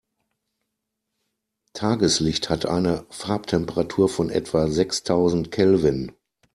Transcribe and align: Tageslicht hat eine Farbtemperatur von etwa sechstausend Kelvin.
Tageslicht 1.73 2.49
hat 2.49 2.65
eine 2.65 3.05
Farbtemperatur 3.11 4.09
von 4.09 4.31
etwa 4.31 4.67
sechstausend 4.67 5.51
Kelvin. 5.51 6.11